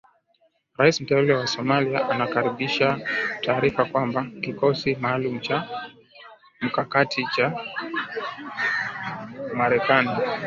[0.77, 2.99] Rais mteule wa Somalia anakaribisha
[3.41, 5.67] taarifa kwamba kikosi maalum cha
[6.61, 7.61] mkakati cha
[9.55, 10.11] Marekani